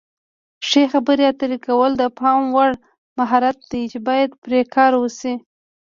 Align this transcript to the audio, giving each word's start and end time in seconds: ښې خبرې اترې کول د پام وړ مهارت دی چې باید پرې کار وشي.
ښې 0.67 0.83
خبرې 0.93 1.23
اترې 1.31 1.57
کول 1.67 1.91
د 1.97 2.03
پام 2.19 2.41
وړ 2.55 2.71
مهارت 3.17 3.57
دی 3.71 3.83
چې 3.91 3.97
باید 4.07 4.29
پرې 4.43 4.59
کار 4.75 4.91
وشي. 4.97 5.33